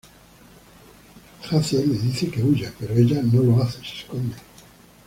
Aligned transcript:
Jace 1.43 1.73
le 1.85 1.93
dice 1.95 2.31
que 2.31 2.41
huya, 2.41 2.73
pero 2.79 2.95
ella 2.95 3.21
no 3.21 3.43
lo 3.43 3.61
hace, 3.61 3.77
se 3.85 3.97
esconde. 3.99 4.33